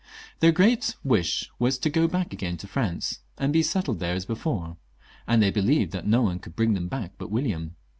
Their 0.39 0.51
great 0.51 0.95
wish 1.03 1.51
was 1.59 1.77
to 1.77 1.89
go 1.91 2.07
back 2.07 2.33
again 2.33 2.57
to 2.57 2.67
France 2.67 3.19
and 3.37 3.53
be 3.53 3.61
settled 3.61 3.99
there 3.99 4.15
as 4.15 4.25
before, 4.25 4.77
and 5.27 5.43
they 5.43 5.51
believed 5.51 5.91
that 5.91 6.07
no 6.07 6.23
one 6.23 6.39
could 6.39 6.55
bring 6.55 6.73
them 6.73 6.87
back 6.87 7.11
but 7.19 7.29
William. 7.29 7.75